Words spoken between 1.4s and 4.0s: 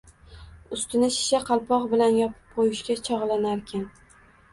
qalpoq bilan yopib qo‘yishga chog‘lanarkan